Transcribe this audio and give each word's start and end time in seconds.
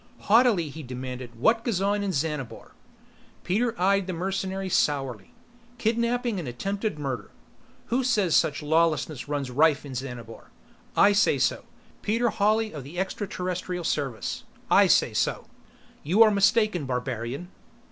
Haughtily 0.21 0.69
he 0.69 0.81
demanded, 0.81 1.35
"What 1.35 1.63
goes 1.63 1.79
on 1.79 2.01
in 2.01 2.11
Xanabar?" 2.11 2.71
Peter 3.43 3.79
eyed 3.79 4.07
the 4.07 4.13
mercenary 4.13 4.67
sourly. 4.67 5.31
"Kidnaping 5.77 6.39
and 6.39 6.47
attempted 6.47 6.97
murder." 6.97 7.29
"Who 7.93 8.03
says 8.03 8.35
such 8.35 8.63
lawlessness 8.63 9.27
runs 9.29 9.51
rife 9.51 9.85
in 9.85 9.93
Xanabar?" 9.93 10.49
"I 10.97 11.11
say 11.11 11.37
so. 11.37 11.65
Peter 12.01 12.29
Hawley 12.29 12.73
of 12.73 12.83
the 12.83 12.97
Extraterrestrial 12.97 13.83
Service. 13.83 14.43
I 14.71 14.87
say 14.87 15.13
so." 15.13 15.45
"You 16.01 16.23
are 16.23 16.31
mistaken, 16.31 16.85
barbarian." 16.85 17.49